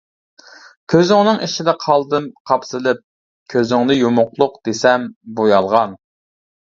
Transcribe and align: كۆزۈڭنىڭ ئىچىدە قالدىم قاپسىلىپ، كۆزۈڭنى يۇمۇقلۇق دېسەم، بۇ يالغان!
كۆزۈڭنىڭ 0.93 1.41
ئىچىدە 1.47 1.75
قالدىم 1.83 2.25
قاپسىلىپ، 2.51 3.03
كۆزۈڭنى 3.55 3.99
يۇمۇقلۇق 4.01 4.57
دېسەم، 4.71 5.07
بۇ 5.37 5.51
يالغان! 5.55 5.95